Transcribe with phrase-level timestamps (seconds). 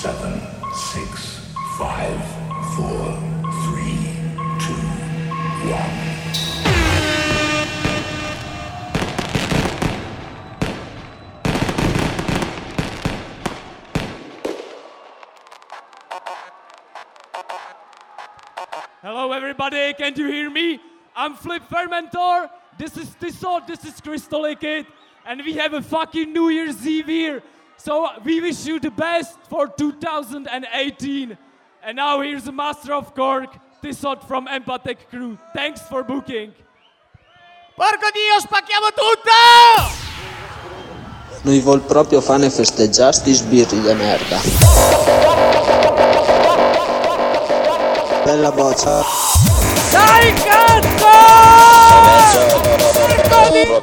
[0.00, 0.40] seven,
[0.74, 1.40] six,
[1.76, 2.24] five,
[2.76, 3.18] four,
[3.64, 4.14] three,
[4.60, 4.78] two,
[5.66, 6.08] one.
[19.02, 19.94] Hello, everybody.
[19.94, 20.80] Can you hear me?
[21.16, 22.48] I'm Flip Fermentor.
[22.78, 23.66] This is Tysot.
[23.66, 24.86] This is Christolikid.
[25.26, 27.42] And we have a fucking New Year's Eve here.
[27.78, 31.38] So we wish you the best for 2018.
[31.84, 33.48] And now here's the Master of Korg,
[33.82, 35.38] Tysot from Empatech Crew.
[35.54, 36.52] Thanks for booking.
[37.76, 39.30] Porco Dio, spacchiamo tutto!
[41.42, 44.40] Noi vol proprio fare festeggiare sti sbirri de merda.
[48.24, 49.04] Bella boccia.
[49.92, 51.06] Dai cazzo!
[53.28, 53.80] Porco Dio!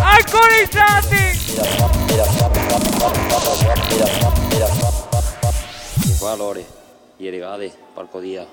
[0.00, 1.38] Alcolizzati!
[6.08, 6.66] E qua Lori,
[7.16, 8.46] gli arrivati, porco dio,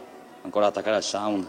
[0.43, 1.47] ancora attaccare al sound.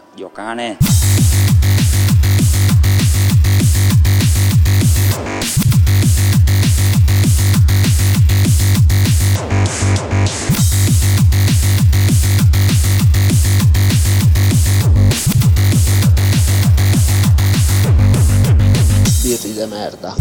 [19.23, 20.15] Birri de merda.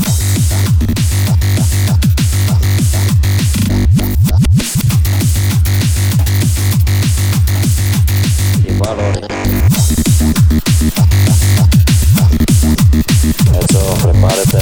[8.63, 9.27] Che valore.
[13.59, 14.61] Eso, prepárate.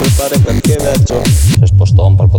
[0.00, 2.38] colpare perché viaggio si spostò un palco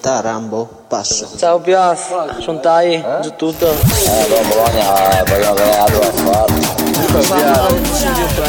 [0.00, 0.66] città Rambo?
[0.88, 1.28] Passo.
[1.36, 3.04] Ciao Piaf, sono Tai, eh?
[3.20, 3.70] giù tutto.
[3.70, 3.76] Eh,
[4.28, 6.52] beh, Bologna, voglio avere altro a fare.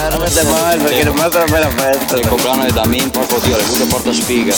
[0.10, 2.16] Non avete mai perché non mi ha la festa.
[2.16, 4.56] Il compleanno è da me, porco Dio, le bute porta sfiga.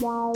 [0.00, 0.32] Wow.